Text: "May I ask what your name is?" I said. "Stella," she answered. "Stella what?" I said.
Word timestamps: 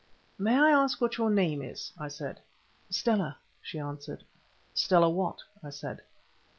"May 0.39 0.57
I 0.57 0.71
ask 0.71 0.99
what 0.99 1.19
your 1.19 1.29
name 1.29 1.61
is?" 1.61 1.91
I 1.95 2.07
said. 2.07 2.41
"Stella," 2.89 3.37
she 3.61 3.77
answered. 3.77 4.23
"Stella 4.73 5.11
what?" 5.11 5.43
I 5.61 5.69
said. 5.69 6.01